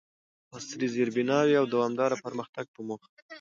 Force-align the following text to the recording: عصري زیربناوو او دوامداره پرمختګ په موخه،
عصري 0.55 0.87
زیربناوو 0.95 1.59
او 1.61 1.65
دوامداره 1.73 2.21
پرمختګ 2.25 2.65
په 2.75 2.81
موخه، 2.87 3.09